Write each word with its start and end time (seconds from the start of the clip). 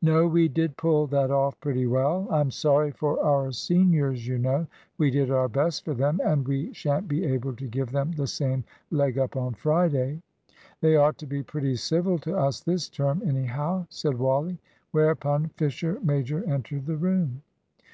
"No, 0.00 0.26
we 0.26 0.48
did 0.48 0.78
pull 0.78 1.06
that 1.08 1.30
off 1.30 1.60
pretty 1.60 1.86
well. 1.86 2.26
I'm 2.30 2.50
sorry 2.50 2.92
for 2.92 3.22
our 3.22 3.52
seniors, 3.52 4.26
you 4.26 4.38
know. 4.38 4.66
We 4.96 5.10
did 5.10 5.30
our 5.30 5.50
best 5.50 5.84
for 5.84 5.92
them, 5.92 6.18
and 6.24 6.48
we 6.48 6.72
shan't 6.72 7.08
be 7.08 7.26
able 7.26 7.54
to 7.56 7.68
give 7.68 7.90
them 7.90 8.12
the 8.12 8.26
same 8.26 8.64
leg 8.90 9.18
up 9.18 9.36
on 9.36 9.52
Friday." 9.52 10.22
"They 10.80 10.96
ought 10.96 11.18
to 11.18 11.26
be 11.26 11.42
pretty 11.42 11.74
civil 11.76 12.18
to 12.20 12.38
us 12.38 12.60
this 12.62 12.88
term, 12.88 13.20
anyhow," 13.22 13.84
said 13.90 14.18
Wally. 14.18 14.56
Whereupon 14.92 15.50
Fisher 15.58 16.00
major 16.02 16.42
entered 16.44 16.86
the 16.86 16.96
room. 16.96 17.42